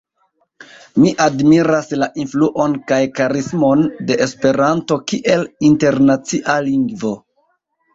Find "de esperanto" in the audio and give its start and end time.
4.11-5.01